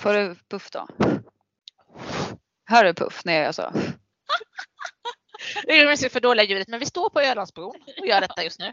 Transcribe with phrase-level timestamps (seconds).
[0.00, 0.88] Får du puff då?
[2.66, 3.72] Hör du puff när jag gör så?
[5.64, 8.72] Det är för dåliga ljudet men vi står på Ölandsbron och gör detta just nu.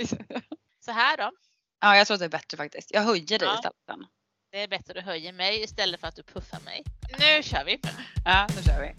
[0.84, 1.30] Så här då.
[1.80, 2.90] Ja, jag tror att det är bättre faktiskt.
[2.94, 3.54] Jag höjer dig Ja.
[3.54, 4.08] istället.
[4.52, 6.84] Det är bättre att du höjer mig istället för att du puffar mig.
[7.18, 7.80] Nu kör vi!
[8.24, 8.92] Ja, då kör vi.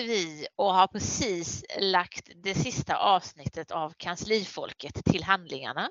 [0.00, 5.90] Sitter vi och har precis lagt det sista avsnittet av Kanslifolket till handlingarna.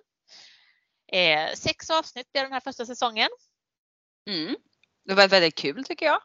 [1.12, 3.30] Eh, sex avsnitt blir den här första säsongen.
[4.30, 4.56] Mm.
[5.06, 6.22] Det var väldigt kul tycker jag.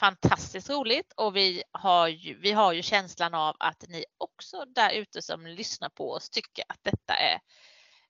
[0.00, 4.90] Fantastiskt roligt och vi har ju, vi har ju känslan av att ni också där
[4.90, 7.40] ute som lyssnar på oss tycker att detta är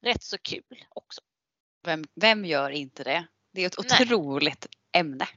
[0.03, 1.21] rätt så kul också.
[1.85, 3.27] Vem, vem gör inte det?
[3.53, 4.03] Det är ett Nej.
[4.03, 5.29] otroligt ämne.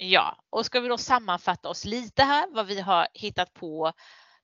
[0.00, 3.92] Ja, och ska vi då sammanfatta oss lite här vad vi har hittat på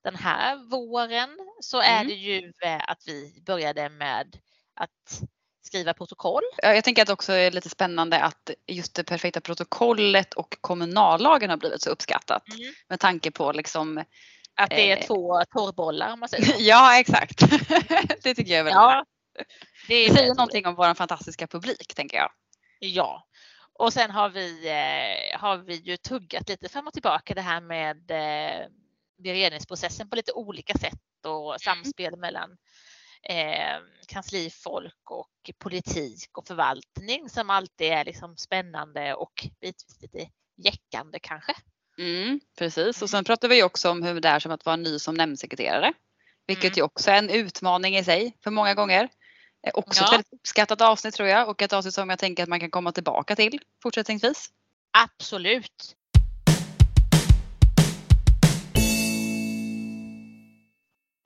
[0.04, 2.06] den här våren så är Mm.
[2.08, 4.36] det ju eh, att vi började med
[4.74, 5.20] att
[5.66, 6.42] skriva protokoll.
[6.62, 10.56] Ja, Jag tänker att det också är lite spännande att just det perfekta protokollet och
[10.60, 12.42] kommunallagen har blivit så uppskattat.
[12.88, 14.04] Med tanke på liksom,
[14.56, 15.06] Att det är Eh.
[15.06, 16.52] två torrbollar om man säger så.
[16.58, 17.40] ja exakt.
[18.22, 19.04] det tycker jag är väldigt bra.
[19.38, 19.44] Ja,
[19.88, 22.30] det är Det säger någonting om vår fantastiska publik tänker jag.
[22.78, 23.26] Ja,
[23.78, 27.60] och sen har vi, eh, har vi ju tuggat lite fram och tillbaka det här
[27.60, 28.68] med eh,
[29.18, 32.56] beredningsprocessen på lite olika sätt och samspel mellan
[33.22, 41.18] eh, kanslifolk och politik och förvaltning som alltid är liksom spännande och bitvis lite jäckande
[41.22, 41.54] kanske.
[41.98, 44.98] Mm, precis och sen pratar vi också om hur det är som att vara ny
[44.98, 45.92] som nämndsekreterare.
[46.46, 46.76] Vilket Mm.
[46.76, 49.08] ju också är en utmaning i sig för många gånger.
[49.66, 50.10] Eh, Också ett Ja.
[50.10, 52.92] väldigt uppskattat avsnitt tror jag och ett avsnitt som jag tänker att man kan komma
[52.92, 54.50] tillbaka till fortsättningsvis.
[54.98, 55.96] Absolut.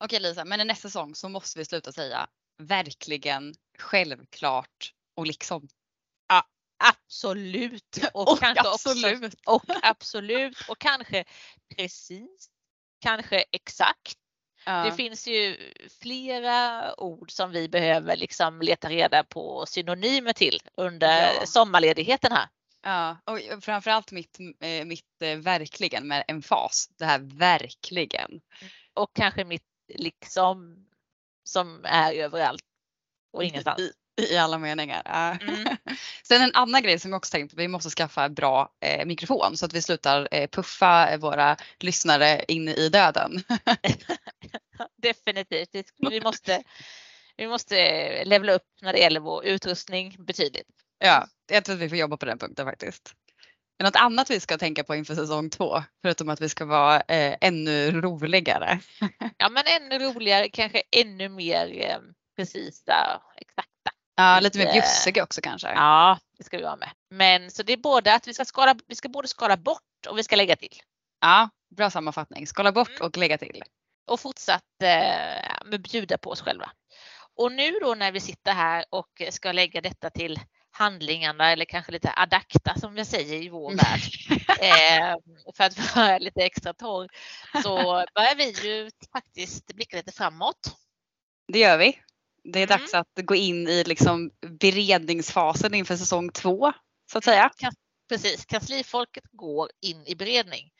[0.04, 2.26] Okej Lisa, men i nästa säsong så måste vi sluta säga
[2.62, 5.68] verkligen, självklart och liksom.
[6.84, 7.98] Absolut.
[8.14, 9.34] Och, Och kanske absolut.
[9.44, 10.68] Också, och absolut.
[10.68, 11.24] Och kanske
[11.76, 12.48] precis.
[13.00, 14.14] Kanske exakt.
[14.68, 14.84] Ja.
[14.84, 15.56] Det finns ju
[16.02, 21.46] flera ord som vi behöver liksom leta reda på synonymer till under Ja.
[21.46, 22.48] sommarledigheten här.
[22.82, 26.88] Ja, och framförallt mitt, eh, mitt eh, verkligen med emfas.
[26.98, 28.30] Det här verkligen.
[28.94, 29.62] Och kanske mitt
[29.94, 30.86] liksom
[31.44, 32.62] som är överallt
[33.32, 33.80] och ingenstans.
[33.80, 33.92] I,
[34.34, 35.02] I alla meningar.
[35.42, 35.76] Mm.
[36.22, 39.66] Sen en annan grej som jag också tänkt, vi måste skaffa bra eh, mikrofon så
[39.66, 43.42] att vi slutar eh, puffa våra lyssnare in i döden.
[44.96, 45.70] Definitivt.
[45.96, 46.62] Vi- måste,
[47.36, 47.74] vi måste
[48.24, 50.68] levla upp när det gäller vår utrustning betydligt.
[50.98, 53.14] ja, jag tror att vi får jobba på den punkten faktiskt.
[53.78, 57.00] Men något annat vi ska tänka på inför säsong två, förutom att vi ska vara
[57.00, 58.80] eh, ännu roligare.
[59.36, 61.98] Ja, men ännu roligare, kanske ännu mer eh,
[62.36, 63.90] precisa, exakta.
[64.16, 65.68] Ja, lite mer bjussiga också kanske.
[65.68, 66.90] Ja, det ska vi vara med.
[67.10, 70.18] Men så det är både att vi ska skala, vi ska både skala bort och
[70.18, 70.80] vi ska lägga till.
[71.20, 72.46] Ja, bra sammanfattning.
[72.46, 73.02] Skala bort Mm.
[73.02, 73.62] och lägga till.
[74.08, 76.70] Och fortsatt eh, bjuda på oss själva.
[77.36, 81.92] Och nu då när vi sitter här och ska lägga detta till handlingarna eller kanske
[81.92, 84.00] lite adakta som vi säger i vår värld.
[84.60, 85.14] Eh,
[85.56, 87.08] för att vara lite extra torr
[87.62, 87.76] så
[88.14, 90.76] börjar vi ju faktiskt blicka lite framåt.
[91.52, 91.98] Det gör vi.
[92.44, 92.78] Det är Mm.
[92.78, 94.30] dags att gå in i liksom
[94.60, 96.72] beredningsfasen inför säsong två
[97.12, 97.50] så att säga.
[97.56, 97.72] Kan,
[98.08, 100.70] precis, kanslifolket går in i beredning.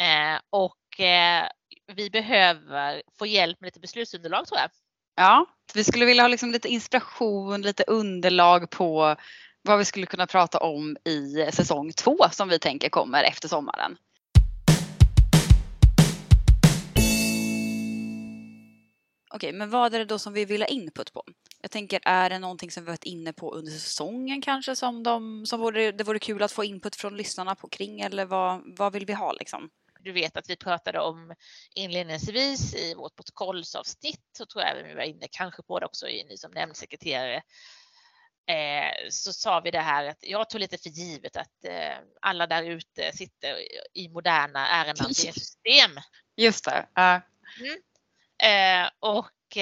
[0.00, 1.48] Eh, och eh,
[1.94, 4.70] vi behöver få hjälp med lite beslutsunderlag tror jag.
[5.16, 9.16] Ja, vi skulle vilja ha liksom lite inspiration, lite underlag på
[9.62, 13.96] vad vi skulle kunna prata om i säsong två som vi tänker kommer efter sommaren.
[19.34, 21.22] Okej, men vad är det då som vi vill ha input på?
[21.62, 25.46] Jag tänker, är det någonting som vi varit inne på under säsongen kanske som, de,
[25.46, 28.92] som vore, det vore kul att få input från lyssnarna på kring eller vad, vad
[28.92, 29.70] vill vi ha liksom?
[30.08, 31.34] Du vet att vi pratade om
[31.74, 36.24] inledningsvis i vårt protokollsavsnitt så tror jag vi var inne kanske på det också i
[36.24, 37.42] ni som nämndsekreterare.
[38.46, 42.46] Eh, så sa vi det här att jag tog lite för givet att eh, alla
[42.46, 43.56] där ute sitter
[43.94, 45.90] i moderna ärendehanteringssystem.
[46.36, 46.86] Just det.
[46.94, 47.20] ja.
[48.48, 49.56] Eh, och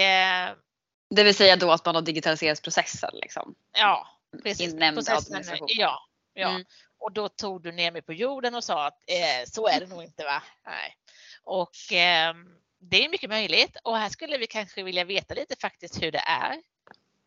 [1.14, 3.54] det vill säga då att man har digitaliserat processen liksom.
[3.78, 4.08] ja,
[4.42, 4.72] precis.
[4.72, 5.68] Inlämnad Processen- administration.
[5.70, 6.48] Ja, ja.
[6.48, 6.64] Mm.
[7.06, 9.86] Och då tog du ner mig på jorden och sa att eh, så är det
[9.86, 10.42] nog inte va?
[10.66, 10.96] Nej.
[11.44, 12.36] Och, ehm,
[12.78, 16.22] det är mycket möjligt och här skulle vi kanske vilja veta lite faktiskt hur det
[16.26, 16.56] är.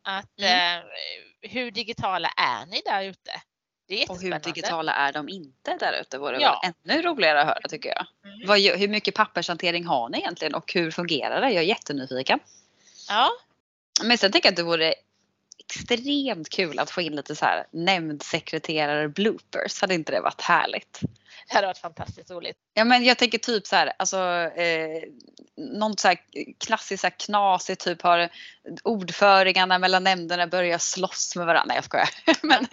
[0.04, 0.80] Att, mm.
[0.80, 0.86] eh,
[1.42, 3.32] hur digitala är ni där ute?
[4.10, 6.62] Och hur digitala är de inte där ute vore ja.
[6.64, 8.06] ännu roligare att höra tycker jag.
[8.26, 8.48] Mm.
[8.48, 11.50] Vad, hur mycket pappershantering har ni egentligen och hur fungerar det?
[11.50, 12.40] Jag är jättenyfiken.
[13.10, 13.30] Ja.
[14.04, 14.94] Men sen tänker jag att det vore
[15.70, 19.82] extremt kul att få in lite så här nämndsekreterare bloopers.
[19.82, 21.02] Hade inte det varit härligt?
[21.48, 22.58] Det hade varit fantastiskt roligt.
[22.74, 24.18] Ja men jag tänker typ så här, alltså
[24.56, 25.04] eh,
[25.58, 26.18] något så här
[26.60, 28.30] klassiskt så här knasigt typ har
[28.84, 31.66] ordföringarna mellan nämnderna börjat slåss med varandra.
[31.68, 32.10] Nej jag skojar.
[32.42, 32.68] men,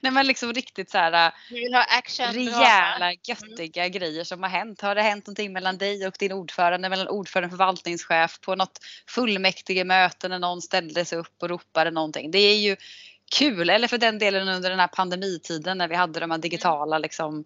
[0.00, 3.92] nej men liksom riktigt så här Vi vill ha action, rejäla göttiga mm.
[3.92, 4.80] grejer som har hänt.
[4.80, 8.78] Har det hänt någonting mellan dig och din ordförande, mellan ordförande och förvaltningschef på något
[9.08, 12.30] fullmäktige möte när någon ställde sig upp och ropade någonting.
[12.30, 12.76] Det är ju
[13.30, 13.70] kul.
[13.70, 17.44] Eller för den delen under den här pandemitiden när vi hade de här digitala liksom,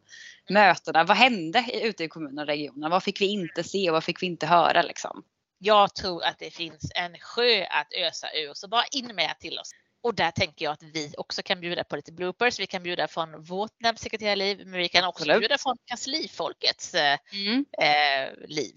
[0.49, 1.05] mötena.
[1.05, 2.91] Vad hände ute i kommunen och regionen?
[2.91, 5.25] Vad fick vi inte se och vad fick vi inte höra liksom?
[5.59, 9.59] Jag tror att det finns en sjö att ösa ur, så bara in med till
[9.59, 9.71] oss.
[10.03, 12.61] Och där tänker jag att vi också kan bjuda på lite bloopers.
[12.61, 15.41] Vi kan bjuda från vårt nämndsekreterarliv, men vi kan också Absolut.
[15.41, 17.65] bjuda från kanslifolkets eh, mm.
[17.83, 18.75] eh, liv.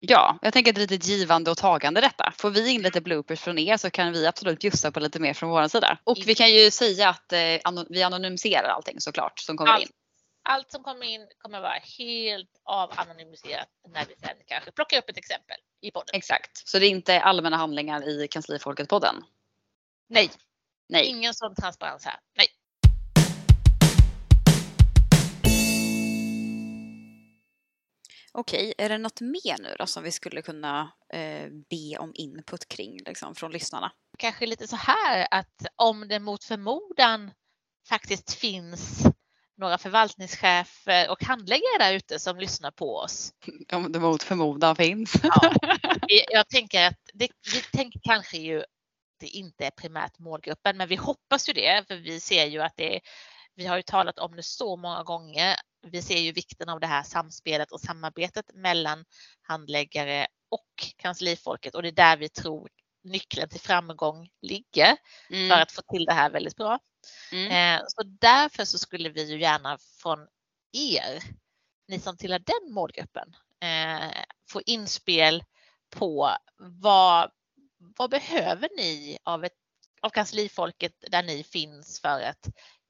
[0.00, 2.32] Ja, jag tänker ett litet givande och tagande detta.
[2.38, 5.34] Får vi in lite bloopers från er så kan vi absolut bjussa på lite mer
[5.34, 5.98] från vår sida.
[6.04, 9.88] Och vi kan ju säga att eh, vi anonymiserar allting såklart som kommer allt, in.
[10.42, 15.18] Allt som kommer in kommer vara helt avanonymiserat när vi sen kanske plockar upp ett
[15.18, 16.10] exempel i podden.
[16.12, 19.14] Exakt, så det är inte allmänna handlingar i Kanslifolket-podden?
[20.08, 20.30] Nej.
[20.88, 21.06] Nej.
[21.06, 22.16] Ingen sån transparens här.
[22.36, 22.46] Nej.
[28.38, 32.68] Okej, är det något mer nu då som vi skulle kunna eh, be om input
[32.68, 33.92] kring liksom, från lyssnarna?
[34.18, 37.30] Kanske lite så här att om det mot förmodan
[37.88, 39.02] faktiskt finns
[39.56, 43.32] några förvaltningschefer och handläggare där ute som lyssnar på oss.
[43.72, 45.14] Om det mot förmodan finns.
[45.22, 45.54] Ja,
[46.30, 48.64] jag tänker att det, vi tänker kanske ju
[49.20, 52.76] det inte är primärt målgruppen, men vi hoppas ju det, för vi ser ju att
[52.76, 53.00] det är
[53.54, 55.56] vi har ju talat om det så många gånger.
[55.82, 59.04] Vi ser ju vikten av det här samspelet och samarbetet mellan
[59.42, 62.68] handläggare och kanslifolket och det är där vi tror
[63.04, 64.96] nyckeln till framgång ligger
[65.30, 65.48] mm.
[65.48, 66.78] för att få till det här väldigt bra.
[67.32, 67.78] Mm.
[67.78, 70.18] Eh, så därför så skulle vi ju gärna från
[70.72, 71.22] er,
[71.88, 75.44] ni som tillhör den målgruppen, eh, få inspel
[75.90, 77.30] på vad,
[77.78, 79.56] vad behöver ni av, ett,
[80.02, 82.48] av kanslifolket där ni finns för att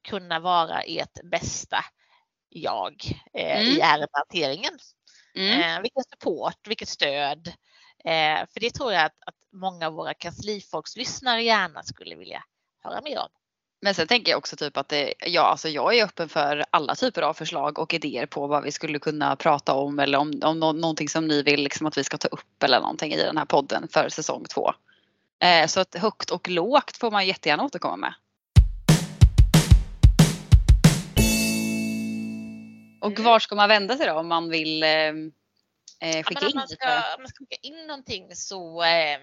[0.09, 1.85] kunna vara ert bästa
[2.49, 2.95] jag
[3.35, 3.73] eh, mm.
[3.73, 4.79] i ärendehanteringen.
[5.35, 5.61] Mm.
[5.61, 7.49] Eh, vilken support, vilket stöd.
[8.05, 12.45] Eh, för det tror jag att, att många av våra kanslifolkslyssnare gärna skulle vilja
[12.85, 13.29] höra mer om.
[13.81, 16.95] Men sen tänker jag också typ att det, ja, alltså jag är öppen för alla
[16.95, 20.61] typer av förslag och idéer på vad vi skulle kunna prata om eller om, om
[20.61, 23.37] no någonting som ni vill liksom att vi ska ta upp eller någonting i den
[23.37, 24.73] här podden för säsong två.
[25.43, 28.15] Eh, så att högt och lågt får man jättegärna återkomma med.
[33.01, 33.25] Och mm.
[33.25, 35.09] var ska man vända sig då om man vill eh,
[36.01, 39.19] eh skicka ja, in man ska, Om man ska skicka in någonting så, eh,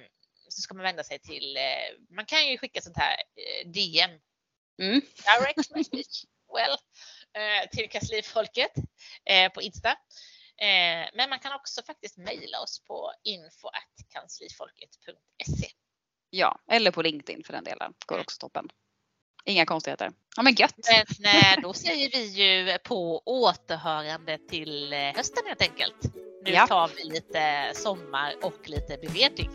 [0.49, 4.11] så ska man vända sig till, eh, man kan ju skicka sånt här eh, DM.
[4.81, 5.01] Mm.
[5.01, 6.77] Direct message, well,
[7.33, 8.71] eh, till kanslifolket
[9.53, 9.97] på Insta.
[11.13, 15.67] men man kan också faktiskt mejla oss på info.kanslifolket.se.
[16.29, 17.93] Ja, eller på LinkedIn för den delen.
[18.05, 18.21] Går mm.
[18.21, 18.69] också toppen.
[19.45, 20.11] Inga konstigheter.
[20.35, 20.75] Ja men gött.
[21.19, 26.15] Men eh, då säger vi ju på återhörande till eh, hösten helt enkelt.
[26.45, 26.67] Nu ja.
[26.67, 29.49] tar vi lite sommar och lite beredning.